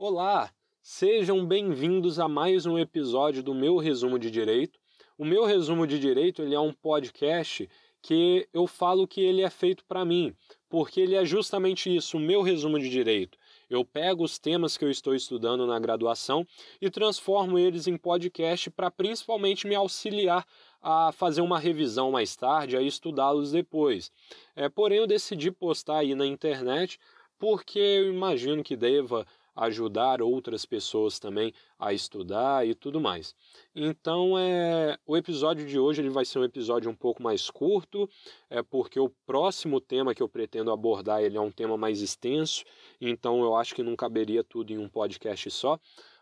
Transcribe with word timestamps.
Olá, 0.00 0.52
sejam 0.80 1.44
bem-vindos 1.44 2.20
a 2.20 2.28
mais 2.28 2.66
um 2.66 2.78
episódio 2.78 3.42
do 3.42 3.52
meu 3.52 3.78
resumo 3.78 4.16
de 4.16 4.30
direito. 4.30 4.78
O 5.18 5.24
meu 5.24 5.44
resumo 5.44 5.88
de 5.88 5.98
direito 5.98 6.40
ele 6.40 6.54
é 6.54 6.60
um 6.60 6.72
podcast 6.72 7.68
que 8.00 8.48
eu 8.54 8.68
falo 8.68 9.08
que 9.08 9.20
ele 9.20 9.42
é 9.42 9.50
feito 9.50 9.84
para 9.84 10.04
mim, 10.04 10.32
porque 10.68 11.00
ele 11.00 11.16
é 11.16 11.24
justamente 11.24 11.94
isso, 11.94 12.16
o 12.16 12.20
meu 12.20 12.42
resumo 12.42 12.78
de 12.78 12.88
direito. 12.88 13.36
Eu 13.68 13.84
pego 13.84 14.22
os 14.22 14.38
temas 14.38 14.76
que 14.76 14.84
eu 14.84 14.90
estou 14.90 15.16
estudando 15.16 15.66
na 15.66 15.80
graduação 15.80 16.46
e 16.80 16.88
transformo 16.88 17.58
eles 17.58 17.88
em 17.88 17.96
podcast 17.96 18.70
para 18.70 18.92
principalmente 18.92 19.66
me 19.66 19.74
auxiliar 19.74 20.46
a 20.80 21.10
fazer 21.10 21.40
uma 21.40 21.58
revisão 21.58 22.12
mais 22.12 22.36
tarde, 22.36 22.76
a 22.76 22.80
estudá-los 22.80 23.50
depois. 23.50 24.12
É, 24.54 24.68
porém, 24.68 24.98
eu 24.98 25.08
decidi 25.08 25.50
postar 25.50 25.98
aí 25.98 26.14
na 26.14 26.24
internet 26.24 27.00
porque 27.38 27.78
eu 27.78 28.12
imagino 28.12 28.64
que 28.64 28.76
deva 28.76 29.26
ajudar 29.58 30.22
outras 30.22 30.64
pessoas 30.64 31.18
também 31.18 31.52
a 31.78 31.92
estudar 31.92 32.66
e 32.66 32.74
tudo 32.74 33.00
mais. 33.00 33.34
Então, 33.74 34.38
é, 34.38 34.96
o 35.04 35.16
episódio 35.16 35.66
de 35.66 35.78
hoje 35.78 36.00
ele 36.00 36.10
vai 36.10 36.24
ser 36.24 36.38
um 36.38 36.44
episódio 36.44 36.90
um 36.90 36.94
pouco 36.94 37.22
mais 37.22 37.50
curto, 37.50 38.08
é 38.48 38.62
porque 38.62 39.00
o 39.00 39.10
próximo 39.26 39.80
tema 39.80 40.14
que 40.14 40.22
eu 40.22 40.28
pretendo 40.28 40.70
abordar 40.70 41.22
ele 41.22 41.36
é 41.36 41.40
um 41.40 41.50
tema 41.50 41.76
mais 41.76 42.00
extenso, 42.00 42.64
então 43.00 43.42
eu 43.42 43.56
acho 43.56 43.74
que 43.74 43.82
não 43.82 43.96
caberia 43.96 44.44
tudo 44.44 44.72
em 44.72 44.78
um 44.78 44.88
podcast 44.88 45.50
só. 45.50 45.78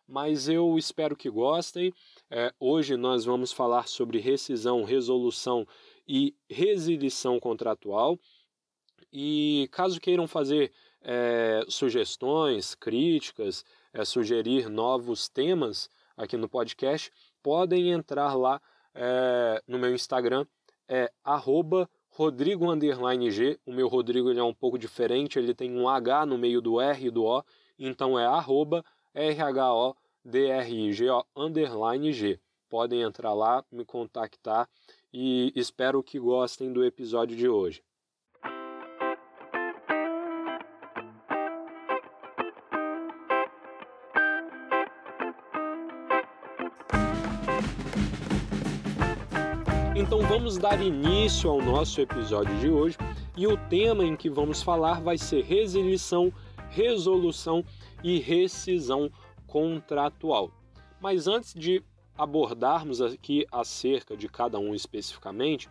Mas 0.08 0.48
eu 0.48 0.78
espero 0.78 1.16
que 1.16 1.28
gostem. 1.28 1.92
É, 2.30 2.54
hoje 2.60 2.96
nós 2.96 3.24
vamos 3.24 3.50
falar 3.50 3.88
sobre 3.88 4.20
rescisão, 4.20 4.84
resolução 4.84 5.66
e 6.06 6.32
resilição 6.48 7.40
contratual. 7.40 8.16
E 9.12 9.68
caso 9.72 10.00
queiram 10.00 10.28
fazer 10.28 10.72
é, 11.08 11.64
sugestões, 11.68 12.74
críticas, 12.74 13.64
é, 13.92 14.04
sugerir 14.04 14.68
novos 14.68 15.28
temas 15.28 15.88
aqui 16.16 16.36
no 16.36 16.48
podcast, 16.48 17.12
podem 17.40 17.92
entrar 17.92 18.34
lá 18.34 18.60
é, 18.92 19.62
no 19.68 19.78
meu 19.78 19.94
Instagram, 19.94 20.44
é 20.88 21.12
arroba 21.22 21.88
Rodrigo 22.10 22.66
G. 23.30 23.58
O 23.64 23.72
meu 23.72 23.86
Rodrigo 23.86 24.30
ele 24.30 24.40
é 24.40 24.42
um 24.42 24.54
pouco 24.54 24.76
diferente, 24.76 25.38
ele 25.38 25.54
tem 25.54 25.70
um 25.78 25.88
H 25.88 26.26
no 26.26 26.36
meio 26.36 26.60
do 26.60 26.80
R 26.80 27.06
e 27.06 27.10
do 27.10 27.24
O, 27.24 27.44
então 27.78 28.18
é 28.18 28.26
arroba 28.26 28.84
underline 31.36 32.12
G. 32.12 32.40
Podem 32.68 33.02
entrar 33.02 33.32
lá, 33.32 33.64
me 33.70 33.84
contactar 33.84 34.68
e 35.12 35.52
espero 35.54 36.02
que 36.02 36.18
gostem 36.18 36.72
do 36.72 36.84
episódio 36.84 37.36
de 37.36 37.48
hoje. 37.48 37.80
Então 49.98 50.20
vamos 50.20 50.58
dar 50.58 50.78
início 50.82 51.48
ao 51.48 51.62
nosso 51.62 52.02
episódio 52.02 52.54
de 52.58 52.68
hoje 52.68 52.98
e 53.34 53.46
o 53.46 53.56
tema 53.56 54.04
em 54.04 54.14
que 54.14 54.28
vamos 54.28 54.62
falar 54.62 55.00
vai 55.00 55.16
ser 55.16 55.42
resilição, 55.42 56.30
resolução 56.68 57.64
e 58.04 58.18
rescisão 58.18 59.10
contratual. 59.46 60.50
Mas 61.00 61.26
antes 61.26 61.54
de 61.54 61.82
abordarmos 62.14 63.00
aqui 63.00 63.46
acerca 63.50 64.14
de 64.14 64.28
cada 64.28 64.58
um 64.58 64.74
especificamente, 64.74 65.66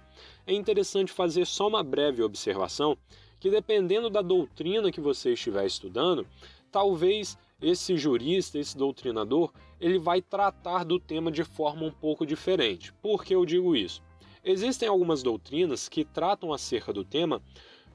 é 0.48 0.54
interessante 0.54 1.12
fazer 1.12 1.46
só 1.46 1.68
uma 1.68 1.84
breve 1.84 2.24
observação 2.24 2.98
que 3.40 3.52
dependendo 3.52 4.10
da 4.10 4.24
doutrina 4.24 4.92
que 4.92 5.00
você 5.00 5.34
estiver 5.34 5.68
estudando, 5.68 6.26
talvez 6.72 7.38
esse 7.62 7.96
jurista, 7.96 8.58
esse 8.58 8.76
doutrinador, 8.76 9.54
ele 9.80 10.00
vai 10.00 10.20
tratar 10.20 10.84
do 10.84 11.00
tema 11.00 11.32
de 11.32 11.44
forma 11.44 11.84
um 11.84 11.92
pouco 11.92 12.26
diferente. 12.26 12.92
Por 13.04 13.24
que 13.24 13.36
eu 13.36 13.46
digo 13.46 13.76
isso? 13.76 14.02
Existem 14.48 14.88
algumas 14.88 15.24
doutrinas 15.24 15.90
que 15.90 16.06
tratam 16.06 16.54
acerca 16.54 16.94
do 16.94 17.04
tema, 17.04 17.42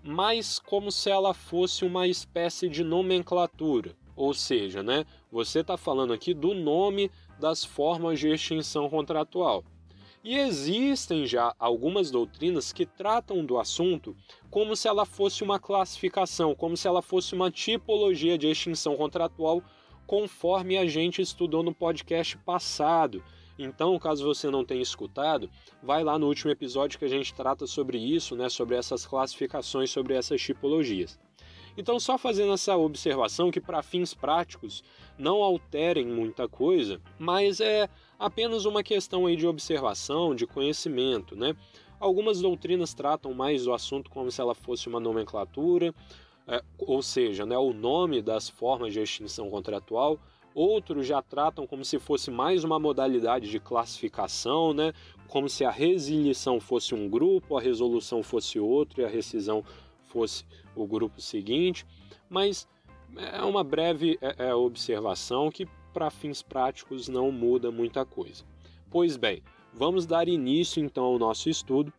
mas 0.02 0.58
como 0.58 0.90
se 0.90 1.08
ela 1.08 1.32
fosse 1.32 1.84
uma 1.84 2.08
espécie 2.08 2.68
de 2.68 2.82
nomenclatura. 2.82 3.94
Ou 4.16 4.34
seja, 4.34 4.82
né, 4.82 5.06
você 5.30 5.60
está 5.60 5.76
falando 5.76 6.12
aqui 6.12 6.34
do 6.34 6.52
nome 6.52 7.08
das 7.38 7.64
formas 7.64 8.18
de 8.18 8.28
extinção 8.28 8.90
contratual. 8.90 9.62
E 10.24 10.36
existem 10.36 11.24
já 11.24 11.54
algumas 11.56 12.10
doutrinas 12.10 12.72
que 12.72 12.84
tratam 12.84 13.46
do 13.46 13.56
assunto 13.56 14.16
como 14.50 14.74
se 14.74 14.88
ela 14.88 15.06
fosse 15.06 15.44
uma 15.44 15.60
classificação, 15.60 16.52
como 16.52 16.76
se 16.76 16.88
ela 16.88 17.00
fosse 17.00 17.32
uma 17.32 17.48
tipologia 17.48 18.36
de 18.36 18.48
extinção 18.48 18.96
contratual, 18.96 19.62
conforme 20.04 20.76
a 20.76 20.84
gente 20.84 21.22
estudou 21.22 21.62
no 21.62 21.72
podcast 21.72 22.36
passado, 22.38 23.22
então, 23.62 23.98
caso 23.98 24.24
você 24.24 24.50
não 24.50 24.64
tenha 24.64 24.82
escutado, 24.82 25.50
vai 25.82 26.02
lá 26.02 26.18
no 26.18 26.26
último 26.26 26.50
episódio 26.50 26.98
que 26.98 27.04
a 27.04 27.08
gente 27.08 27.34
trata 27.34 27.66
sobre 27.66 27.98
isso, 27.98 28.34
né, 28.34 28.48
sobre 28.48 28.76
essas 28.76 29.06
classificações, 29.06 29.90
sobre 29.90 30.14
essas 30.14 30.40
tipologias. 30.40 31.18
Então, 31.76 32.00
só 32.00 32.18
fazendo 32.18 32.52
essa 32.52 32.76
observação 32.76 33.50
que 33.50 33.60
para 33.60 33.82
fins 33.82 34.12
práticos 34.12 34.82
não 35.16 35.42
alterem 35.42 36.06
muita 36.06 36.48
coisa, 36.48 37.00
mas 37.18 37.60
é 37.60 37.88
apenas 38.18 38.64
uma 38.64 38.82
questão 38.82 39.26
aí 39.26 39.36
de 39.36 39.46
observação, 39.46 40.34
de 40.34 40.46
conhecimento, 40.46 41.36
né? 41.36 41.54
Algumas 41.98 42.40
doutrinas 42.40 42.94
tratam 42.94 43.32
mais 43.34 43.64
do 43.64 43.72
assunto 43.72 44.10
como 44.10 44.30
se 44.30 44.40
ela 44.40 44.54
fosse 44.54 44.88
uma 44.88 44.98
nomenclatura, 44.98 45.94
é, 46.46 46.62
ou 46.78 47.02
seja, 47.02 47.46
né, 47.46 47.56
o 47.56 47.72
nome 47.72 48.20
das 48.20 48.48
formas 48.48 48.92
de 48.92 49.00
extinção 49.00 49.48
contratual, 49.48 50.18
Outros 50.54 51.06
já 51.06 51.22
tratam 51.22 51.66
como 51.66 51.84
se 51.84 51.98
fosse 51.98 52.30
mais 52.30 52.64
uma 52.64 52.78
modalidade 52.78 53.50
de 53.50 53.60
classificação, 53.60 54.74
né? 54.74 54.92
como 55.28 55.48
se 55.48 55.64
a 55.64 55.70
resilição 55.70 56.58
fosse 56.58 56.94
um 56.94 57.08
grupo, 57.08 57.56
a 57.56 57.60
resolução 57.60 58.22
fosse 58.22 58.58
outro 58.58 59.00
e 59.00 59.04
a 59.04 59.08
rescisão 59.08 59.64
fosse 60.06 60.44
o 60.74 60.84
grupo 60.86 61.20
seguinte. 61.20 61.86
Mas 62.28 62.68
é 63.16 63.42
uma 63.42 63.62
breve 63.62 64.18
é, 64.20 64.48
é, 64.48 64.54
observação 64.54 65.50
que, 65.50 65.66
para 65.92 66.10
fins 66.10 66.42
práticos, 66.42 67.08
não 67.08 67.30
muda 67.30 67.70
muita 67.70 68.04
coisa. 68.04 68.44
Pois 68.90 69.16
bem, 69.16 69.42
vamos 69.72 70.04
dar 70.04 70.28
início 70.28 70.82
então 70.84 71.04
ao 71.04 71.18
nosso 71.18 71.48
estudo 71.48 71.92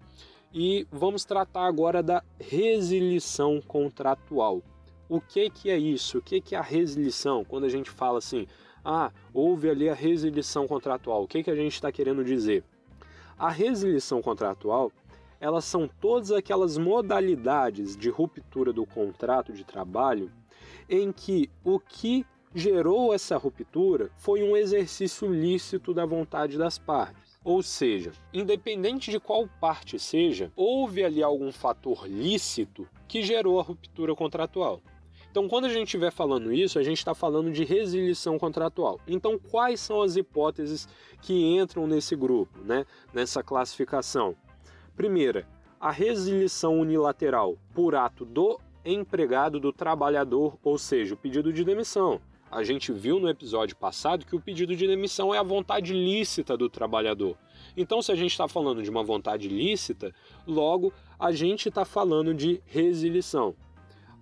e 0.53 0.85
vamos 0.91 1.23
tratar 1.23 1.65
agora 1.65 2.03
da 2.03 2.21
resilição 2.37 3.61
contratual. 3.61 4.61
O 5.11 5.19
que, 5.19 5.49
que 5.49 5.69
é 5.69 5.77
isso? 5.77 6.19
O 6.19 6.21
que, 6.21 6.39
que 6.39 6.55
é 6.55 6.57
a 6.57 6.61
resilição? 6.61 7.43
Quando 7.43 7.65
a 7.65 7.69
gente 7.69 7.89
fala 7.89 8.19
assim, 8.19 8.47
ah, 8.81 9.11
houve 9.33 9.69
ali 9.69 9.89
a 9.89 9.93
resilição 9.93 10.65
contratual, 10.65 11.23
o 11.23 11.27
que, 11.27 11.43
que 11.43 11.51
a 11.51 11.55
gente 11.55 11.73
está 11.73 11.91
querendo 11.91 12.23
dizer? 12.23 12.63
A 13.37 13.49
resilição 13.49 14.21
contratual, 14.21 14.89
elas 15.37 15.65
são 15.65 15.85
todas 15.99 16.31
aquelas 16.31 16.77
modalidades 16.77 17.97
de 17.97 18.09
ruptura 18.09 18.71
do 18.71 18.85
contrato 18.85 19.51
de 19.51 19.65
trabalho 19.65 20.31
em 20.89 21.11
que 21.11 21.49
o 21.61 21.77
que 21.77 22.25
gerou 22.55 23.13
essa 23.13 23.35
ruptura 23.35 24.09
foi 24.17 24.41
um 24.41 24.55
exercício 24.55 25.27
lícito 25.27 25.93
da 25.93 26.05
vontade 26.05 26.57
das 26.57 26.79
partes. 26.79 27.37
Ou 27.43 27.61
seja, 27.61 28.13
independente 28.33 29.11
de 29.11 29.19
qual 29.19 29.45
parte 29.59 29.99
seja, 29.99 30.53
houve 30.55 31.03
ali 31.03 31.21
algum 31.21 31.51
fator 31.51 32.07
lícito 32.07 32.87
que 33.09 33.21
gerou 33.21 33.59
a 33.59 33.63
ruptura 33.63 34.15
contratual. 34.15 34.81
Então, 35.31 35.47
quando 35.47 35.63
a 35.63 35.69
gente 35.69 35.87
estiver 35.87 36.11
falando 36.11 36.51
isso, 36.51 36.77
a 36.77 36.83
gente 36.83 36.97
está 36.97 37.15
falando 37.15 37.49
de 37.53 37.63
resilição 37.63 38.37
contratual. 38.37 38.99
Então, 39.07 39.39
quais 39.39 39.79
são 39.79 40.01
as 40.01 40.17
hipóteses 40.17 40.89
que 41.21 41.33
entram 41.33 41.87
nesse 41.87 42.17
grupo, 42.17 42.59
né? 42.65 42.85
nessa 43.13 43.41
classificação? 43.41 44.35
Primeira, 44.93 45.47
a 45.79 45.89
resilição 45.89 46.77
unilateral 46.77 47.57
por 47.73 47.95
ato 47.95 48.25
do 48.25 48.59
empregado 48.83 49.57
do 49.57 49.71
trabalhador, 49.71 50.57
ou 50.61 50.77
seja, 50.77 51.13
o 51.13 51.17
pedido 51.17 51.53
de 51.53 51.63
demissão. 51.63 52.19
A 52.51 52.61
gente 52.61 52.91
viu 52.91 53.17
no 53.17 53.29
episódio 53.29 53.77
passado 53.77 54.25
que 54.25 54.35
o 54.35 54.41
pedido 54.41 54.75
de 54.75 54.85
demissão 54.85 55.33
é 55.33 55.37
a 55.37 55.43
vontade 55.43 55.93
lícita 55.93 56.57
do 56.57 56.67
trabalhador. 56.69 57.37
Então, 57.77 58.01
se 58.01 58.11
a 58.11 58.15
gente 58.15 58.31
está 58.31 58.49
falando 58.49 58.83
de 58.83 58.89
uma 58.89 59.01
vontade 59.01 59.47
lícita, 59.47 60.13
logo 60.45 60.91
a 61.17 61.31
gente 61.31 61.69
está 61.69 61.85
falando 61.85 62.33
de 62.33 62.61
resilição. 62.65 63.55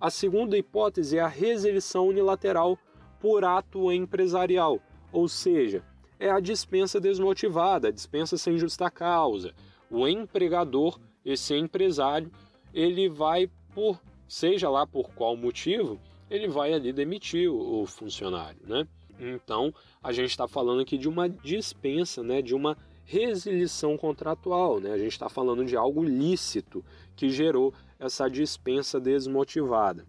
A 0.00 0.08
segunda 0.08 0.56
hipótese 0.56 1.18
é 1.18 1.20
a 1.20 1.28
resilição 1.28 2.08
unilateral 2.08 2.78
por 3.20 3.44
ato 3.44 3.92
empresarial, 3.92 4.80
ou 5.12 5.28
seja, 5.28 5.84
é 6.18 6.30
a 6.30 6.40
dispensa 6.40 6.98
desmotivada, 6.98 7.88
a 7.88 7.92
dispensa 7.92 8.38
sem 8.38 8.56
justa 8.56 8.90
causa. 8.90 9.52
O 9.90 10.08
empregador, 10.08 10.98
esse 11.22 11.54
empresário, 11.54 12.30
ele 12.72 13.10
vai 13.10 13.50
por, 13.74 14.00
seja 14.26 14.70
lá 14.70 14.86
por 14.86 15.10
qual 15.10 15.36
motivo, 15.36 16.00
ele 16.30 16.48
vai 16.48 16.72
ali 16.72 16.94
demitir 16.94 17.50
o, 17.50 17.84
funcionário, 17.84 18.60
né? 18.66 18.88
Então, 19.18 19.70
a 20.02 20.12
gente 20.12 20.30
está 20.30 20.48
falando 20.48 20.80
aqui 20.80 20.96
de 20.96 21.10
uma 21.10 21.28
dispensa, 21.28 22.22
né, 22.22 22.40
de 22.40 22.54
uma 22.54 22.74
resilição 23.04 23.98
contratual, 23.98 24.80
né? 24.80 24.92
A 24.92 24.98
gente 24.98 25.12
está 25.12 25.28
falando 25.28 25.62
de 25.64 25.76
algo 25.76 26.02
lícito 26.02 26.82
que 27.14 27.28
gerou 27.28 27.74
essa 28.00 28.28
dispensa 28.28 28.98
desmotivada. 28.98 30.04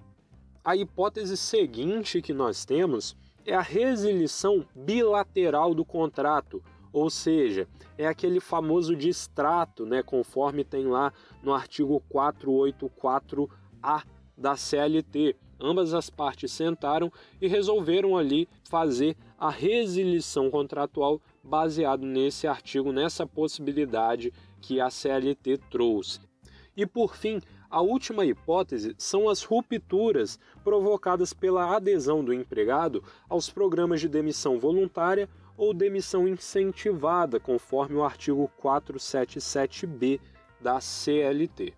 A 0.64 0.76
hipótese 0.76 1.36
seguinte 1.36 2.22
que 2.22 2.34
nós 2.34 2.64
temos 2.64 3.16
é 3.46 3.54
a 3.54 3.62
resilição 3.62 4.66
bilateral 4.74 5.76
do 5.76 5.84
contrato, 5.84 6.64
ou 6.94 7.10
seja, 7.10 7.68
é 7.98 8.08
aquele 8.08 8.40
famoso 8.40 8.96
distrato, 8.96 9.86
né, 9.86 10.02
conforme 10.02 10.64
tem 10.64 10.86
lá 10.88 11.12
no 11.44 11.54
artigo 11.54 12.02
484A 12.14 14.04
da 14.38 14.56
CLT. 14.56 15.36
Ambas 15.60 15.94
as 15.94 16.10
partes 16.10 16.52
sentaram 16.52 17.12
e 17.40 17.48
resolveram 17.48 18.18
ali 18.18 18.48
fazer 18.64 19.16
a 19.38 19.50
resilição 19.50 20.50
contratual 20.50 21.22
baseado 21.44 22.06
nesse 22.06 22.48
artigo, 22.48 22.92
nessa 22.92 23.28
possibilidade 23.28 24.34
que 24.60 24.80
a 24.80 24.90
CLT 24.90 25.60
trouxe. 25.70 26.20
E 26.76 26.86
por 26.86 27.16
fim, 27.16 27.42
a 27.72 27.82
última 27.82 28.26
hipótese 28.26 28.94
são 28.98 29.30
as 29.30 29.44
rupturas 29.44 30.38
provocadas 30.62 31.32
pela 31.32 31.74
adesão 31.74 32.22
do 32.22 32.34
empregado 32.34 33.02
aos 33.30 33.50
programas 33.50 34.02
de 34.02 34.10
demissão 34.10 34.60
voluntária 34.60 35.30
ou 35.56 35.74
demissão 35.74 36.28
incentivada, 36.28 37.40
conforme 37.40 37.96
o 37.96 38.04
artigo 38.04 38.52
477b 38.62 40.20
da 40.60 40.82
CLT. 40.82 41.74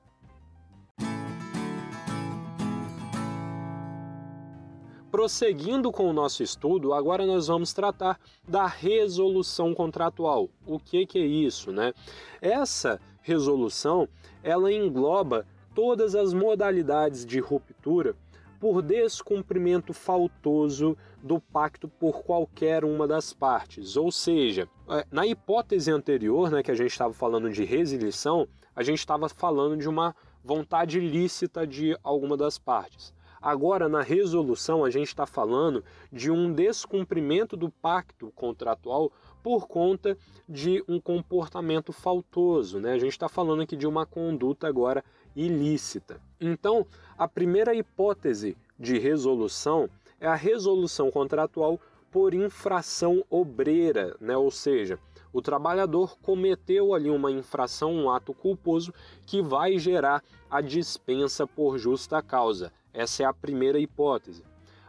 Prosseguindo 5.12 5.92
com 5.92 6.10
o 6.10 6.14
nosso 6.14 6.42
estudo, 6.42 6.92
agora 6.92 7.24
nós 7.24 7.46
vamos 7.46 7.72
tratar 7.72 8.20
da 8.48 8.66
resolução 8.66 9.72
contratual. 9.76 10.50
O 10.66 10.80
que, 10.80 11.06
que 11.06 11.20
é 11.20 11.26
isso, 11.26 11.72
né? 11.72 11.94
Essa 12.42 13.00
resolução, 13.22 14.10
ela 14.42 14.72
engloba 14.72 15.46
todas 15.74 16.16
as 16.16 16.34
modalidades 16.34 17.26
de 17.26 17.40
ruptura 17.40 18.16
por 18.60 18.82
descumprimento 18.82 19.94
faltoso 19.94 20.98
do 21.22 21.38
pacto 21.40 21.88
por 21.88 22.24
qualquer 22.24 22.86
uma 22.86 23.06
das 23.06 23.34
partes. 23.34 23.98
Ou 23.98 24.10
seja, 24.10 24.70
é, 24.90 25.06
na 25.12 25.28
hipótese 25.28 25.92
anterior, 25.92 26.50
né, 26.50 26.64
que 26.64 26.72
a 26.72 26.76
gente 26.76 26.92
estava 26.92 27.14
falando 27.14 27.50
de 27.50 27.66
resilição, 27.66 28.48
a 28.74 28.82
gente 28.82 29.00
estava 29.00 29.28
falando 29.28 29.76
de 29.76 29.90
uma 29.90 30.16
vontade 30.44 31.00
lícita 31.00 31.68
de 31.68 31.98
alguma 32.02 32.38
das 32.38 32.58
partes. 32.58 33.14
Agora, 33.42 33.90
na 33.90 34.02
resolução, 34.02 34.86
a 34.86 34.90
gente 34.90 35.10
está 35.10 35.26
falando 35.26 35.84
de 36.10 36.32
um 36.32 36.54
descumprimento 36.54 37.58
do 37.58 37.70
pacto 37.70 38.32
contratual 38.34 39.12
por 39.44 39.68
conta 39.68 40.18
de 40.48 40.82
um 40.88 40.98
comportamento 41.02 41.92
faltoso. 41.92 42.80
Né? 42.80 42.94
A 42.94 42.98
gente 42.98 43.12
está 43.12 43.28
falando 43.28 43.64
aqui 43.64 43.76
de 43.76 43.86
uma 43.86 44.06
conduta 44.06 44.66
agora 44.66 45.04
ilícita. 45.36 46.20
Então, 46.40 46.86
a 47.18 47.28
primeira 47.28 47.74
hipótese 47.74 48.58
de 48.80 48.98
resolução 49.00 49.90
é 50.20 50.28
a 50.28 50.36
resolução 50.36 51.12
contratual 51.12 51.80
por 52.12 52.34
infração 52.34 53.24
obreira, 53.30 54.16
né? 54.22 54.38
ou 54.38 54.52
seja, 54.52 55.00
o 55.34 55.42
trabalhador 55.42 56.16
cometeu 56.22 56.94
ali 56.94 57.10
uma 57.10 57.32
infração, 57.32 57.92
um 57.92 58.10
ato 58.10 58.34
culposo 58.34 58.94
que 59.26 59.42
vai 59.42 59.80
gerar 59.80 60.24
a 60.50 60.62
dispensa 60.62 61.48
por 61.48 61.80
justa 61.80 62.22
causa. 62.22 62.72
Essa 62.94 63.24
é 63.24 63.26
a 63.26 63.34
primeira 63.34 63.80
hipótese. 63.80 64.44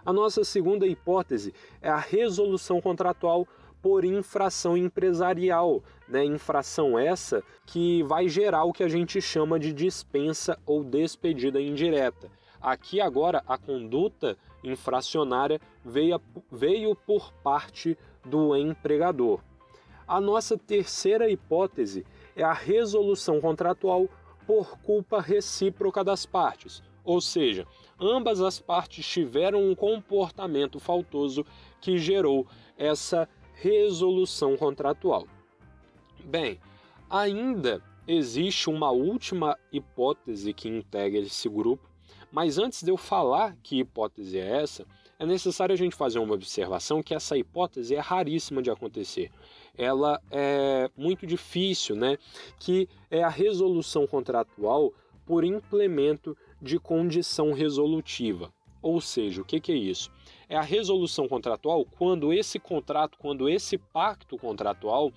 A 0.05 0.12
nossa 0.12 0.44
segunda 0.44 0.87
hipótese 0.87 1.55
é 1.81 1.88
a 1.88 1.97
resolução 1.97 2.79
contratual 2.79 3.49
por 3.85 4.03
infração 4.03 4.79
empresarial, 4.79 5.83
né? 6.09 6.25
Infração 6.25 6.99
essa 6.99 7.45
que 7.67 8.03
vai 8.05 8.31
gerar 8.31 8.65
o 8.65 8.73
que 8.73 8.83
a 8.83 8.89
gente 8.89 9.21
chama 9.21 9.59
de 9.59 9.75
dispensa 9.75 10.59
ou 10.65 10.83
despedida 10.83 11.61
indireta. 11.61 12.31
Aqui 12.63 12.99
agora 12.99 13.45
a 13.47 13.59
conduta 13.59 14.39
infracionária 14.65 15.61
veio, 15.85 16.19
veio 16.51 16.97
por 16.97 17.31
parte 17.43 17.95
do 18.25 18.57
empregador. 18.57 19.41
A 20.09 20.19
nossa 20.19 20.57
terceira 20.57 21.29
hipótese 21.29 22.07
é 22.35 22.43
a 22.43 22.55
resolução 22.55 23.39
contratual 23.39 24.09
por 24.47 24.79
culpa 24.79 25.21
recíproca 25.21 26.03
das 26.03 26.25
partes, 26.25 26.83
ou 27.05 27.21
seja, 27.21 27.67
ambas 28.01 28.41
as 28.41 28.59
partes 28.59 29.07
tiveram 29.07 29.63
um 29.63 29.75
comportamento 29.75 30.81
faltoso 30.81 31.45
que 31.83 31.99
gerou 31.99 32.47
essa 32.79 33.29
resolução 33.55 34.56
contratual. 34.56 35.27
Bem, 36.25 36.61
ainda 37.09 37.83
existe 38.06 38.69
uma 38.69 38.91
última 38.91 39.59
hipótese 39.73 40.53
que 40.53 40.69
integra 40.69 41.21
esse 41.21 41.49
grupo, 41.49 41.89
mas 42.31 42.59
antes 42.59 42.83
de 42.83 42.91
eu 42.91 42.97
falar 42.97 43.56
que 43.62 43.81
hipótese 43.81 44.39
é 44.39 44.62
essa, 44.62 44.87
é 45.19 45.25
necessário 45.25 45.73
a 45.73 45.77
gente 45.77 45.95
fazer 45.95 46.19
uma 46.19 46.35
observação 46.35 47.03
que 47.03 47.15
essa 47.15 47.37
hipótese 47.37 47.95
é 47.95 48.01
raríssima 48.01 48.61
de 48.61 48.71
acontecer. 48.71 49.31
Ela 49.77 50.21
é 50.31 50.91
muito 50.97 51.27
difícil, 51.27 51.95
né? 51.95 52.19
Que 52.59 52.89
é 53.11 53.23
a 53.23 53.29
resolução 53.29 54.07
contratual 54.07 54.93
por 55.25 55.45
implemento 55.45 56.37
de 56.61 56.79
condição 56.79 57.53
resolutiva. 57.53 58.53
Ou 58.83 59.00
seja, 59.00 59.41
o 59.41 59.45
que, 59.45 59.61
que 59.61 59.73
é 59.73 59.77
isso? 59.77 60.11
É 60.49 60.56
a 60.56 60.62
resolução 60.62 61.29
contratual 61.29 61.85
quando 61.99 62.32
esse 62.32 62.58
contrato, 62.58 63.19
quando 63.19 63.49
esse 63.49 63.79
pacto 63.79 64.37
contratual, 64.37 65.12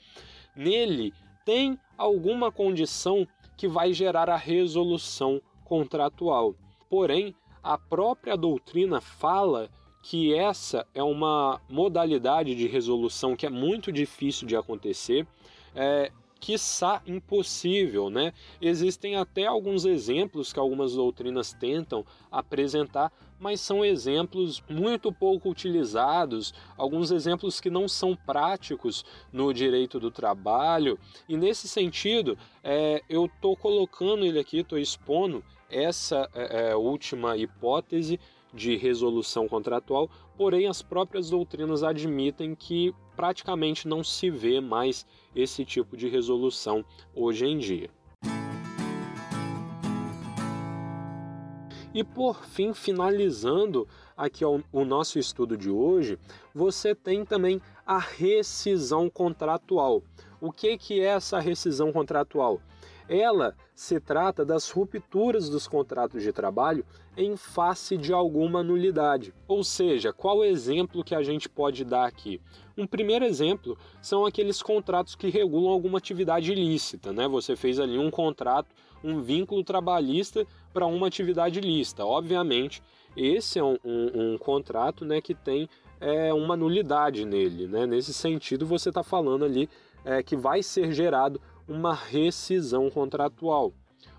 nele 0.56 1.14
tem 1.46 1.80
alguma 1.98 2.52
condição 2.52 3.28
que 3.56 3.68
vai 3.68 3.94
gerar 3.94 4.30
a 4.30 4.36
resolução 4.36 5.42
contratual. 5.64 6.56
Porém, 6.90 7.36
a 7.64 7.78
própria 7.78 8.38
doutrina 8.38 9.02
fala 9.02 9.70
que 10.02 10.34
essa 10.34 10.88
é 10.94 11.04
uma 11.04 11.60
modalidade 11.70 12.56
de 12.56 12.68
resolução 12.68 13.36
que 13.36 13.46
é 13.46 13.50
muito 13.50 13.92
difícil 13.92 14.48
de 14.48 14.56
acontecer, 14.56 15.28
é, 15.76 16.12
quiçá 16.40 17.02
impossível, 17.06 18.10
né? 18.10 18.34
Existem 18.62 19.16
até 19.16 19.46
alguns 19.46 19.86
exemplos 19.86 20.54
que 20.54 20.60
algumas 20.60 20.94
doutrinas 20.94 21.54
tentam 21.54 22.06
apresentar, 22.32 23.12
mas 23.40 23.62
são 23.62 23.86
exemplos 23.86 24.64
muito 24.70 25.12
pouco 25.12 25.50
utilizados, 25.50 26.54
alguns 26.76 27.12
exemplos 27.12 27.60
que 27.60 27.70
não 27.70 27.88
são 27.88 28.16
práticos 28.16 29.06
no 29.32 29.54
direito 29.54 30.00
do 30.00 30.10
trabalho, 30.10 30.98
e 31.28 31.38
nesse 31.38 31.68
sentido, 31.68 32.38
é, 32.64 33.02
eu 33.10 33.26
estou 33.26 33.56
colocando 33.56 34.26
ele 34.26 34.40
aqui, 34.40 34.60
estou 34.60 34.80
expondo 34.80 35.44
essa 35.70 36.30
é, 36.34 36.70
é, 36.70 36.76
última 36.76 37.38
hipótese 37.38 38.20
de 38.54 38.76
resolução 38.76 39.48
contratual, 39.48 40.10
porém 40.38 40.68
as 40.68 40.82
próprias 40.82 41.30
doutrinas 41.30 41.84
admitem 41.84 42.56
que 42.56 42.94
praticamente 43.16 43.88
não 43.88 44.04
se 44.04 44.30
vê 44.30 44.62
mais 44.62 45.06
esse 45.36 45.66
tipo 45.66 45.98
de 45.98 46.08
resolução 46.08 46.84
hoje 47.16 47.46
em 47.46 47.58
dia. 47.58 47.90
E 51.94 52.04
por 52.04 52.46
fim, 52.46 52.74
finalizando 52.74 53.88
aqui 54.16 54.46
o 54.46 54.86
nosso 54.86 55.18
estudo 55.18 55.58
de 55.58 55.70
hoje, 55.70 56.20
você 56.54 56.94
tem 56.94 57.26
também 57.26 57.60
a 57.86 57.98
rescisão 57.98 59.10
contratual. 59.10 60.04
O 60.40 60.52
que, 60.52 60.78
que 60.78 61.02
é 61.02 61.06
essa 61.06 61.40
rescisão 61.40 61.92
contratual? 61.92 62.62
Ela 63.10 63.56
se 63.74 64.00
trata 64.00 64.44
das 64.44 64.70
rupturas 64.70 65.50
dos 65.50 65.68
contratos 65.68 66.22
de 66.22 66.32
trabalho 66.34 66.86
em 67.16 67.38
face 67.38 67.98
de 67.98 68.12
alguma 68.12 68.62
nulidade. 68.62 69.34
Ou 69.48 69.64
seja, 69.64 70.12
qual 70.12 70.44
exemplo 70.44 71.04
que 71.04 71.16
a 71.16 71.24
gente 71.24 71.48
pode 71.48 71.84
dar 71.86 72.06
aqui? 72.06 72.42
Um 72.78 72.86
primeiro 72.86 73.26
exemplo 73.26 73.78
são 74.02 74.26
aqueles 74.26 74.62
contratos 74.62 75.16
que 75.16 75.30
regulam 75.30 75.72
alguma 75.72 75.98
atividade 75.98 76.52
ilícita, 76.52 77.12
né? 77.12 77.28
Você 77.28 77.56
fez 77.56 77.80
ali 77.80 77.98
um 77.98 78.12
contrato, 78.12 78.76
um 79.04 79.22
vínculo 79.22 79.64
trabalhista 79.64 80.46
para 80.74 80.86
uma 80.86 81.08
atividade 81.08 81.60
ilícita. 81.60 82.06
Obviamente, 82.06 82.84
esse 83.16 83.58
é 83.58 83.64
um, 83.64 83.78
um, 83.84 84.34
um 84.34 84.38
contrato 84.38 85.04
né, 85.04 85.20
que 85.22 85.34
tem 85.34 85.68
é, 86.00 86.32
uma 86.34 86.56
nulidade 86.56 87.26
nele. 87.26 87.68
Né? 87.68 87.88
Nesse 87.88 88.14
sentido, 88.14 88.66
você 88.66 88.90
está 88.90 89.02
falando 89.02 89.44
ali 89.44 89.68
é, 90.06 90.22
que 90.22 90.36
vai 90.36 90.62
ser 90.62 90.92
gerado 90.92 91.42
uma 91.68 91.94
rescisão 91.94 92.90
contratual. 92.90 93.74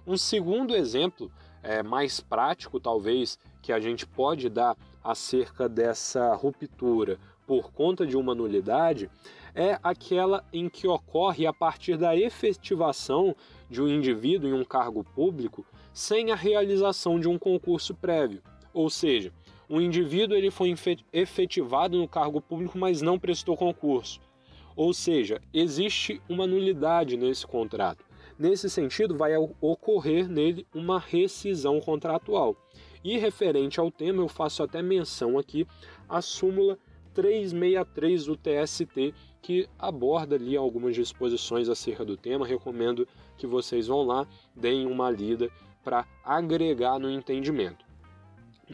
Um 0.07 0.17
segundo 0.17 0.75
exemplo, 0.75 1.31
é, 1.63 1.83
mais 1.83 2.21
prático 2.21 2.79
talvez, 2.79 3.39
que 3.63 3.73
a 3.73 3.81
gente 3.81 4.07
pode 4.07 4.49
dar 4.49 4.77
acerca 5.03 5.69
dessa 5.69 6.35
ruptura 6.35 7.19
por 7.47 7.73
conta 7.73 8.07
de 8.07 8.17
uma 8.17 8.35
nulidade, 8.35 9.11
é 9.55 9.79
aquela 9.83 10.45
em 10.53 10.69
que 10.69 10.87
ocorre 10.87 11.47
a 11.47 11.53
partir 11.53 11.97
da 11.97 12.17
efetivação 12.17 13.35
de 13.69 13.83
um 13.83 13.89
indivíduo 13.89 14.49
em 14.49 14.53
um 14.53 14.65
cargo 14.65 15.03
público 15.03 15.65
sem 15.93 16.31
a 16.31 16.37
realização 16.37 17.19
de 17.19 17.29
um 17.29 17.39
concurso 17.39 17.95
prévio. 17.95 18.43
Ou 18.73 18.89
seja, 18.89 19.33
o 19.69 19.81
indivíduo 19.81 20.37
ele 20.37 20.51
foi 20.51 20.75
efetivado 21.13 21.99
no 21.99 22.07
cargo 22.07 22.41
público, 22.41 22.79
mas 22.79 23.03
não 23.03 23.19
prestou 23.19 23.57
concurso. 23.57 24.21
Ou 24.79 24.95
seja, 24.95 25.41
existe 25.53 26.23
uma 26.29 26.47
nulidade 26.47 27.17
nesse 27.17 27.45
contrato. 27.45 28.05
Nesse 28.39 28.71
sentido, 28.71 29.17
vai 29.17 29.33
ocorrer 29.61 30.29
nele 30.29 30.65
uma 30.73 31.01
rescisão 31.01 31.81
contratual. 31.81 32.57
E 33.03 33.19
referente 33.19 33.81
ao 33.81 33.91
tema, 33.91 34.23
eu 34.23 34.29
faço 34.29 34.63
até 34.63 34.81
menção 34.81 35.37
aqui 35.37 35.67
a 36.09 36.23
súmula 36.23 36.79
363 37.13 38.27
do 38.27 38.37
TST, 38.37 39.13
que 39.43 39.69
aborda 39.77 40.37
ali 40.37 40.57
algumas 40.57 40.95
disposições 40.95 41.69
acerca 41.69 42.05
do 42.05 42.17
tema. 42.17 42.47
Recomendo 42.47 43.09
que 43.37 43.49
vocês 43.49 43.89
vão 43.89 44.05
lá, 44.05 44.29
deem 44.55 44.87
uma 44.87 45.11
lida 45.11 45.51
para 45.83 46.07
agregar 46.23 47.01
no 47.01 47.11
entendimento. 47.11 47.85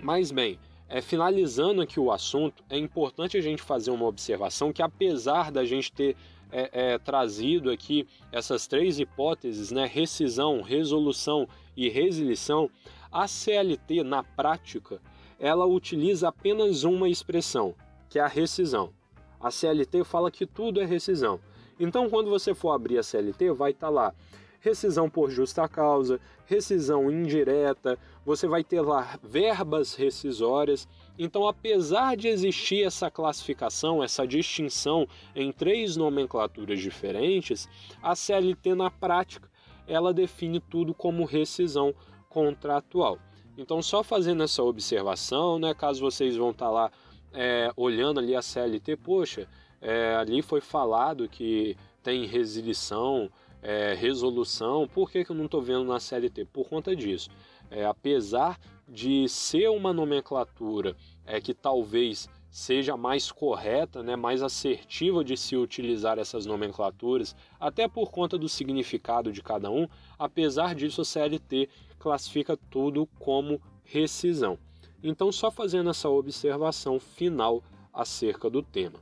Mas 0.02 0.30
bem, 0.30 0.58
é, 0.94 1.00
finalizando 1.00 1.82
aqui 1.82 1.98
o 1.98 2.12
assunto, 2.12 2.62
é 2.70 2.78
importante 2.78 3.36
a 3.36 3.40
gente 3.40 3.60
fazer 3.60 3.90
uma 3.90 4.06
observação 4.06 4.72
que 4.72 4.80
apesar 4.80 5.50
da 5.50 5.64
gente 5.64 5.90
ter 5.90 6.16
é, 6.52 6.92
é, 6.92 6.98
trazido 6.98 7.68
aqui 7.68 8.06
essas 8.30 8.68
três 8.68 9.00
hipóteses, 9.00 9.72
né, 9.72 9.90
rescisão, 9.92 10.62
resolução 10.62 11.48
e 11.76 11.88
resilição, 11.88 12.70
a 13.10 13.26
CLT 13.26 14.04
na 14.04 14.22
prática 14.22 15.02
ela 15.36 15.66
utiliza 15.66 16.28
apenas 16.28 16.84
uma 16.84 17.08
expressão, 17.08 17.74
que 18.08 18.20
é 18.20 18.22
a 18.22 18.28
rescisão. 18.28 18.92
A 19.40 19.50
CLT 19.50 20.04
fala 20.04 20.30
que 20.30 20.46
tudo 20.46 20.80
é 20.80 20.84
rescisão. 20.84 21.40
Então, 21.80 22.08
quando 22.08 22.30
você 22.30 22.54
for 22.54 22.70
abrir 22.70 22.98
a 22.98 23.02
CLT, 23.02 23.50
vai 23.50 23.72
estar 23.72 23.88
tá 23.88 23.92
lá 23.92 24.14
rescisão 24.64 25.10
por 25.10 25.30
justa 25.30 25.68
causa, 25.68 26.18
rescisão 26.46 27.10
indireta, 27.10 27.98
você 28.24 28.46
vai 28.48 28.64
ter 28.64 28.80
lá 28.80 29.18
verbas 29.22 29.94
rescisórias. 29.94 30.88
Então, 31.18 31.46
apesar 31.46 32.16
de 32.16 32.28
existir 32.28 32.82
essa 32.82 33.10
classificação, 33.10 34.02
essa 34.02 34.26
distinção 34.26 35.06
em 35.36 35.52
três 35.52 35.96
nomenclaturas 35.96 36.80
diferentes, 36.80 37.68
a 38.02 38.16
CLT 38.16 38.74
na 38.74 38.90
prática 38.90 39.50
ela 39.86 40.14
define 40.14 40.60
tudo 40.60 40.94
como 40.94 41.26
rescisão 41.26 41.94
contratual. 42.30 43.18
Então, 43.58 43.82
só 43.82 44.02
fazendo 44.02 44.42
essa 44.42 44.62
observação, 44.62 45.58
né, 45.58 45.74
caso 45.74 46.00
vocês 46.00 46.36
vão 46.36 46.52
estar 46.52 46.66
tá 46.66 46.70
lá 46.70 46.90
é, 47.34 47.70
olhando 47.76 48.18
ali 48.18 48.34
a 48.34 48.40
CLT, 48.40 48.96
poxa, 48.96 49.46
é, 49.82 50.16
ali 50.16 50.40
foi 50.40 50.62
falado 50.62 51.28
que 51.28 51.76
tem 52.02 52.24
resilição, 52.24 53.30
é, 53.64 53.94
resolução, 53.94 54.86
por 54.86 55.10
que, 55.10 55.24
que 55.24 55.30
eu 55.30 55.36
não 55.36 55.46
estou 55.46 55.62
vendo 55.62 55.84
na 55.84 55.98
CLT? 55.98 56.44
Por 56.44 56.68
conta 56.68 56.94
disso. 56.94 57.30
É, 57.70 57.86
apesar 57.86 58.60
de 58.86 59.26
ser 59.26 59.70
uma 59.70 59.90
nomenclatura 59.90 60.94
é, 61.24 61.40
que 61.40 61.54
talvez 61.54 62.28
seja 62.50 62.94
mais 62.96 63.32
correta, 63.32 64.02
né, 64.02 64.14
mais 64.14 64.42
assertiva 64.42 65.24
de 65.24 65.36
se 65.36 65.56
utilizar 65.56 66.18
essas 66.18 66.44
nomenclaturas, 66.44 67.34
até 67.58 67.88
por 67.88 68.12
conta 68.12 68.38
do 68.38 68.48
significado 68.48 69.32
de 69.32 69.42
cada 69.42 69.70
um, 69.70 69.88
apesar 70.18 70.74
disso 70.74 71.00
a 71.00 71.04
CLT 71.04 71.68
classifica 71.98 72.56
tudo 72.70 73.08
como 73.18 73.60
rescisão. 73.82 74.58
Então, 75.02 75.32
só 75.32 75.50
fazendo 75.50 75.90
essa 75.90 76.08
observação 76.08 77.00
final 77.00 77.62
acerca 77.92 78.48
do 78.48 78.62
tema. 78.62 79.00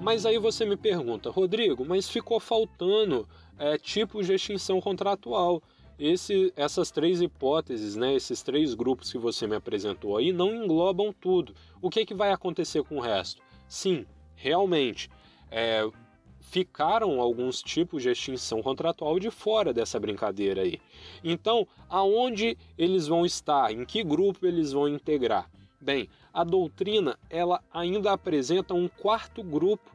Mas 0.00 0.24
aí 0.24 0.38
você 0.38 0.64
me 0.64 0.78
pergunta, 0.78 1.30
Rodrigo, 1.30 1.84
mas 1.84 2.08
ficou 2.08 2.40
faltando 2.40 3.28
é, 3.58 3.76
tipos 3.76 4.26
de 4.26 4.32
extinção 4.32 4.80
contratual. 4.80 5.62
Esse, 5.98 6.50
essas 6.56 6.90
três 6.90 7.20
hipóteses, 7.20 7.96
né, 7.96 8.14
esses 8.14 8.42
três 8.42 8.72
grupos 8.72 9.12
que 9.12 9.18
você 9.18 9.46
me 9.46 9.56
apresentou 9.56 10.16
aí, 10.16 10.32
não 10.32 10.54
englobam 10.54 11.12
tudo. 11.12 11.54
O 11.82 11.90
que, 11.90 12.06
que 12.06 12.14
vai 12.14 12.32
acontecer 12.32 12.82
com 12.82 12.96
o 12.96 13.00
resto? 13.00 13.42
Sim, 13.68 14.06
realmente, 14.34 15.10
é, 15.50 15.86
ficaram 16.40 17.20
alguns 17.20 17.62
tipos 17.62 18.02
de 18.02 18.08
extinção 18.08 18.62
contratual 18.62 19.20
de 19.20 19.30
fora 19.30 19.74
dessa 19.74 20.00
brincadeira 20.00 20.62
aí. 20.62 20.80
Então, 21.22 21.68
aonde 21.90 22.56
eles 22.78 23.06
vão 23.06 23.26
estar? 23.26 23.70
Em 23.70 23.84
que 23.84 24.02
grupo 24.02 24.46
eles 24.46 24.72
vão 24.72 24.88
integrar? 24.88 25.50
Bem, 25.78 26.08
a 26.32 26.44
doutrina 26.44 27.18
ela 27.30 27.62
ainda 27.72 28.12
apresenta 28.12 28.74
um 28.74 28.86
quarto 28.86 29.42
grupo, 29.42 29.89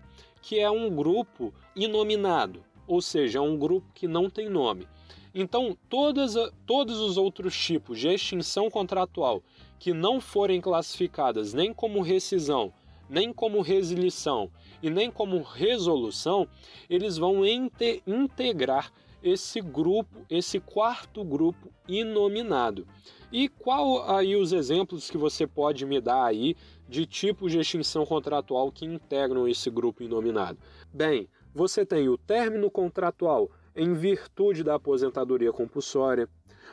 que 0.46 0.60
é 0.60 0.70
um 0.70 0.96
grupo 0.96 1.52
inominado, 1.75 2.64
ou 2.86 3.02
seja, 3.02 3.40
é 3.40 3.42
um 3.42 3.58
grupo 3.58 3.88
que 3.96 4.08
não 4.08 4.30
tem 4.30 4.48
nome. 4.48 4.88
Então, 5.34 5.75
todas, 5.90 6.36
todos 6.68 7.00
os 7.00 7.18
outros 7.18 7.58
tipos 7.58 7.98
de 8.00 8.10
extinção 8.10 8.70
contratual 8.70 9.42
que 9.80 9.92
não 9.92 10.22
forem 10.22 10.62
classificadas 10.62 11.52
nem 11.52 11.74
como 11.74 12.00
rescisão, 12.00 12.72
nem 13.10 13.34
como 13.34 13.60
resilição 13.62 14.52
e 14.84 14.90
nem 14.92 15.10
como 15.10 15.42
resolução, 15.42 16.48
eles 16.88 17.18
vão 17.18 17.42
integrar 17.44 18.94
esse 19.24 19.60
grupo, 19.60 20.28
esse 20.30 20.60
quarto 20.60 21.24
grupo 21.24 21.72
inominado. 21.88 22.88
E 23.32 23.50
qual 23.50 24.08
aí 24.08 24.36
os 24.36 24.54
exemplos 24.54 25.10
que 25.10 25.18
você 25.18 25.48
pode 25.48 25.88
me 25.88 26.00
dar 26.00 26.24
aí 26.24 26.56
de 26.88 27.06
tipos 27.06 27.51
de 27.51 27.60
extinção 27.60 28.06
contratual 28.06 28.72
que 28.72 28.86
integram 28.86 29.48
esse 29.48 29.70
grupo 29.70 30.04
inominado? 30.04 30.58
Bem, 30.94 31.27
você 31.54 31.86
tem 31.86 32.10
o 32.10 32.18
término 32.18 32.70
contratual 32.70 33.50
em 33.75 33.94
virtude 33.94 34.63
da 34.63 34.75
aposentadoria 34.75 35.51
compulsória, 35.51 36.30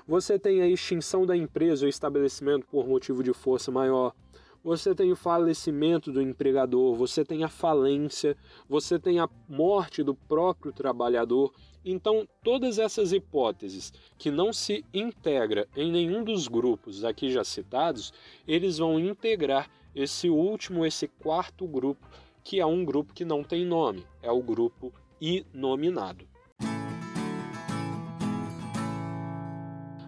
você 0.07 0.39
tem 0.39 0.63
a 0.63 0.67
extinção 0.67 1.27
da 1.27 1.37
empresa 1.37 1.85
ou 1.85 1.89
estabelecimento 1.89 2.67
por 2.67 2.87
motivo 2.87 3.23
de 3.23 3.33
força 3.33 3.71
maior, 3.71 4.15
você 4.65 4.95
tem 4.95 5.11
o 5.11 5.17
falecimento 5.17 6.13
do 6.13 6.23
empregador, 6.23 6.95
você 6.95 7.25
tem 7.25 7.43
a 7.43 7.49
falência, 7.49 8.37
você 8.69 8.99
tem 8.99 9.19
a 9.19 9.29
morte 9.49 10.05
do 10.05 10.15
próprio 10.15 10.73
trabalhador. 10.73 11.53
Então, 11.85 12.29
todas 12.45 12.79
essas 12.79 13.13
hipóteses 13.13 13.93
que 14.17 14.31
não 14.31 14.53
se 14.53 14.85
integra 14.95 15.67
em 15.77 15.91
nenhum 15.91 16.23
dos 16.23 16.47
grupos 16.47 17.05
aqui 17.05 17.29
já 17.33 17.43
citados, 17.43 18.13
eles 18.47 18.79
vão 18.79 19.01
integrar 19.01 19.69
esse 19.95 20.29
último, 20.29 20.85
esse 20.87 21.07
quarto 21.07 21.67
grupo, 21.67 22.07
que 22.43 22.61
é 22.61 22.67
um 22.67 22.85
grupo 22.85 23.13
que 23.13 23.25
não 23.25 23.45
tem 23.45 23.65
nome, 23.65 24.07
é 24.23 24.31
o 24.31 24.43
grupo 24.43 24.93
inominado. 25.21 26.27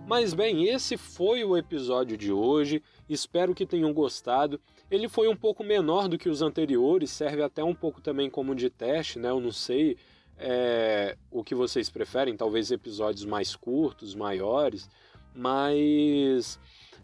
Mas 0.06 0.34
bem, 0.34 0.68
esse 0.68 0.98
foi 0.98 1.42
o 1.44 1.56
episódio 1.56 2.16
de 2.16 2.30
hoje. 2.30 2.82
Espero 3.08 3.54
que 3.54 3.64
tenham 3.64 3.92
gostado. 3.92 4.60
Ele 4.90 5.08
foi 5.08 5.28
um 5.28 5.36
pouco 5.36 5.64
menor 5.64 6.08
do 6.08 6.18
que 6.18 6.28
os 6.28 6.42
anteriores, 6.42 7.10
serve 7.10 7.42
até 7.42 7.64
um 7.64 7.74
pouco 7.74 8.02
também 8.02 8.28
como 8.28 8.54
de 8.54 8.68
teste, 8.68 9.18
né? 9.18 9.30
Eu 9.30 9.40
não 9.40 9.50
sei 9.50 9.96
é, 10.36 11.16
o 11.30 11.42
que 11.42 11.54
vocês 11.54 11.88
preferem, 11.88 12.36
talvez 12.36 12.70
episódios 12.70 13.24
mais 13.24 13.56
curtos, 13.56 14.14
maiores, 14.14 14.88
mas 15.34 16.60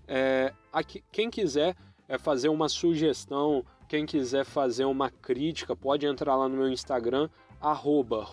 é, 0.06 0.52
aqui, 0.72 1.02
quem 1.10 1.30
quiser 1.30 1.75
é, 2.11 2.19
fazer 2.19 2.49
uma 2.49 2.69
sugestão, 2.69 3.64
quem 3.88 4.05
quiser 4.05 4.45
fazer 4.45 4.85
uma 4.85 5.09
crítica, 5.09 5.76
pode 5.76 6.05
entrar 6.05 6.35
lá 6.35 6.49
no 6.49 6.57
meu 6.57 6.69
Instagram, 6.69 7.31
arroba 7.61 8.26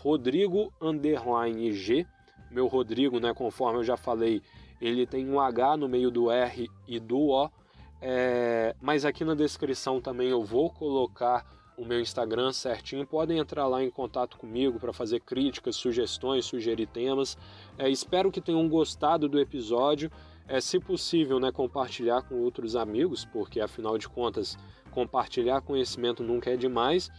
meu 2.49 2.67
Rodrigo, 2.67 3.19
né, 3.19 3.33
conforme 3.33 3.79
eu 3.79 3.83
já 3.83 3.95
falei, 3.95 4.41
ele 4.81 5.05
tem 5.05 5.29
um 5.29 5.39
H 5.39 5.77
no 5.77 5.87
meio 5.87 6.09
do 6.09 6.31
R 6.31 6.67
e 6.87 6.99
do 6.99 7.29
O. 7.29 7.49
É, 8.01 8.75
mas 8.81 9.05
aqui 9.05 9.23
na 9.25 9.35
descrição 9.35 9.99
também 9.99 10.29
eu 10.29 10.43
vou 10.43 10.69
colocar 10.69 11.45
o 11.77 11.85
meu 11.85 11.99
Instagram 11.99 12.51
certinho. 12.51 13.05
Podem 13.05 13.37
entrar 13.37 13.67
lá 13.67 13.83
em 13.83 13.89
contato 13.89 14.37
comigo 14.37 14.79
para 14.79 14.93
fazer 14.93 15.19
críticas, 15.19 15.75
sugestões, 15.75 16.45
sugerir 16.45 16.87
temas. 16.87 17.37
É, 17.77 17.89
espero 17.89 18.31
que 18.31 18.41
tenham 18.41 18.67
gostado 18.67 19.27
do 19.27 19.39
episódio. 19.39 20.11
É, 20.47 20.61
se 20.61 20.79
possível, 20.79 21.39
né, 21.39 21.51
compartilhar 21.51 22.21
com 22.21 22.35
outros 22.35 22.75
amigos, 22.75 23.25
porque 23.25 23.59
afinal 23.59 23.97
de 23.97 24.07
contas, 24.07 24.57
compartilhar 24.91 25.61
conhecimento 25.61 26.23
nunca 26.23 26.49
é 26.51 26.57
demais. 26.57 27.11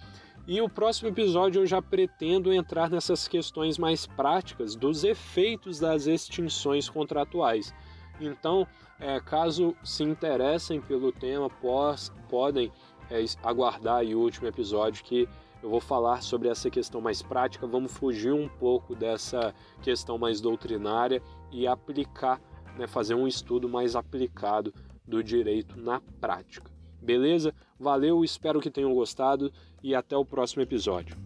E 0.47 0.62
o 0.62 0.68
próximo 0.68 1.11
episódio 1.11 1.61
eu 1.61 1.66
já 1.66 1.82
pretendo 1.82 2.50
entrar 2.50 2.88
nessas 2.88 3.28
questões 3.28 3.76
mais 3.76 4.06
práticas 4.06 4.75
dos 4.75 5.04
efeitos 5.04 5.78
das 5.78 6.06
extinções 6.06 6.88
contratuais. 6.88 7.75
Então, 8.18 8.66
é, 8.99 9.20
caso 9.20 9.76
se 9.85 10.02
interessem 10.02 10.80
pelo 10.80 11.12
tema, 11.12 11.50
pós, 11.50 12.11
podem 12.30 12.73
é, 13.11 13.23
aguardar 13.42 14.02
o 14.04 14.18
último 14.18 14.49
episódio 14.49 15.04
que 15.04 15.28
eu 15.62 15.68
vou 15.68 15.80
falar 15.80 16.23
sobre 16.23 16.49
essa 16.49 16.70
questão 16.70 17.00
mais 17.00 17.20
prática. 17.20 17.66
Vamos 17.66 17.92
fugir 17.92 18.32
um 18.32 18.49
pouco 18.49 18.94
dessa 18.94 19.54
questão 19.82 20.16
mais 20.16 20.40
doutrinária 20.40 21.23
e 21.50 21.66
aplicar, 21.66 22.40
né, 22.78 22.87
fazer 22.87 23.14
um 23.14 23.26
estudo 23.26 23.68
mais 23.68 23.97
aplicado 23.97 24.73
do 25.06 25.23
direito 25.23 25.78
na 25.78 26.00
prática. 26.20 26.70
Beleza? 27.00 27.54
Valeu, 27.78 28.25
espero 28.25 28.61
que 28.61 28.70
tenham 28.70 28.94
gostado 28.94 29.52
e 29.82 29.94
até 29.94 30.16
o 30.16 30.25
próximo 30.25 30.62
episódio. 30.62 31.16